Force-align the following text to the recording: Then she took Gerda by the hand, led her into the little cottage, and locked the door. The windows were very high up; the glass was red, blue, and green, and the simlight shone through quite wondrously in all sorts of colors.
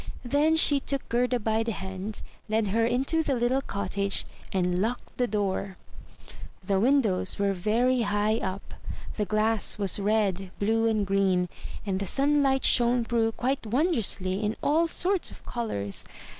Then 0.25 0.55
she 0.55 0.79
took 0.79 1.07
Gerda 1.09 1.39
by 1.39 1.61
the 1.61 1.71
hand, 1.73 2.23
led 2.49 2.69
her 2.69 2.87
into 2.87 3.21
the 3.21 3.35
little 3.35 3.61
cottage, 3.61 4.25
and 4.51 4.79
locked 4.81 5.15
the 5.17 5.27
door. 5.27 5.77
The 6.65 6.79
windows 6.79 7.37
were 7.37 7.53
very 7.53 8.01
high 8.01 8.37
up; 8.37 8.73
the 9.17 9.25
glass 9.25 9.77
was 9.77 9.99
red, 9.99 10.49
blue, 10.57 10.87
and 10.87 11.05
green, 11.05 11.49
and 11.85 11.99
the 11.99 12.07
simlight 12.07 12.63
shone 12.65 13.05
through 13.05 13.33
quite 13.33 13.67
wondrously 13.67 14.43
in 14.43 14.55
all 14.63 14.87
sorts 14.87 15.29
of 15.29 15.45
colors. 15.45 16.03